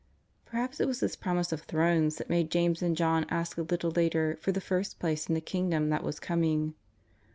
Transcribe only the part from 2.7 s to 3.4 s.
and John